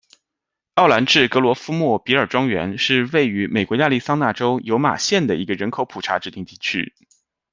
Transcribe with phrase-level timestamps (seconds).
[0.73, 6.95] 奥兰治格罗夫莫比尔庄园是位于美国亚利桑那州尤马县的一个人口普查指定地区。